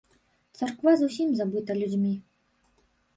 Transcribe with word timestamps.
Царква 0.61 0.93
зусім 1.01 1.29
забыта 1.39 1.71
людзьмі. 1.81 2.13